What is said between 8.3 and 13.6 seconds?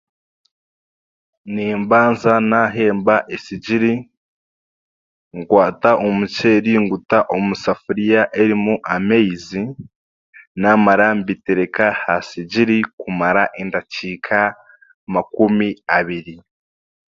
erimu amaizi, namara mbiteereka aha sigiri kumara